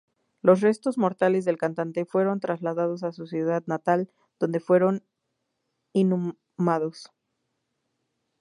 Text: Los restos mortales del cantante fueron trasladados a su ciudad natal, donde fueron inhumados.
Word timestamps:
Los 0.41 0.61
restos 0.61 0.97
mortales 0.97 1.45
del 1.45 1.59
cantante 1.59 2.05
fueron 2.05 2.39
trasladados 2.39 3.03
a 3.03 3.11
su 3.11 3.27
ciudad 3.27 3.61
natal, 3.67 4.09
donde 4.39 4.59
fueron 4.59 5.05
inhumados. 5.93 7.11